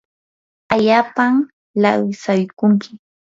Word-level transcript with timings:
allapam 0.73 1.33
lawsaykunki 1.81 2.91